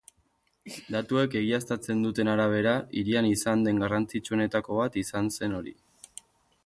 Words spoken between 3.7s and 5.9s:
garrantzitsuenetako bat izan zen hori.